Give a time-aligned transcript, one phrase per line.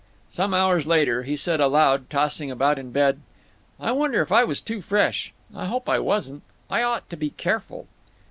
[0.31, 3.19] Some hours later he said aloud, tossing about in bed:
[3.79, 5.31] "I wonder if I was too fresh.
[5.55, 6.41] I hope I wasn't.
[6.71, 7.85] I ought to be careful."